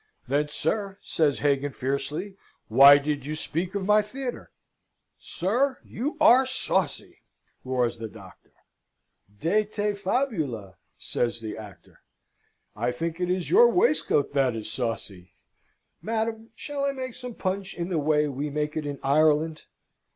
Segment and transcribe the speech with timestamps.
[0.27, 2.35] "Then, sir," says Hagan, fiercely,
[2.69, 4.49] "why did you speak of my theatre?"
[5.19, 7.19] "Sir, you are saucy!"
[7.63, 8.51] roars the Doctor.
[9.39, 12.01] "De te fabula," says the actor.
[12.75, 15.33] "I think it is your waistcoat that is saucy.
[16.01, 19.61] Madam, shall I make some punch in the way we make it in Ireland?"